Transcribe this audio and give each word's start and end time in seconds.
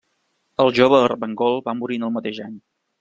El 0.63 0.71
jove 0.79 0.97
Ermengol 1.09 1.61
va 1.69 1.77
morir 1.83 2.01
en 2.03 2.09
el 2.09 2.17
mateix 2.17 2.41
any. 2.47 2.57